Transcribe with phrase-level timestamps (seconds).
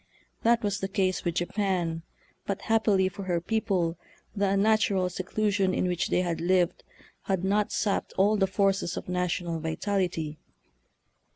[0.41, 2.01] That was the case with Japan,
[2.47, 3.99] but happily for her people
[4.35, 6.83] the unnatural seclusion in which they had lived
[7.25, 10.39] had not sapped all the forces of national vitality.